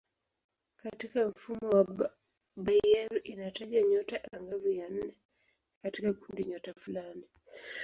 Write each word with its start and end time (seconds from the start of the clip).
Katika 0.83 1.27
mfumo 1.27 1.69
wa 1.69 2.11
Bayer 2.55 3.21
inataja 3.23 3.81
nyota 3.81 4.19
angavu 4.31 4.67
ya 4.67 4.89
nne 4.89 5.13
katika 5.81 6.13
kundinyota 6.13 6.73
fulani. 6.73 7.29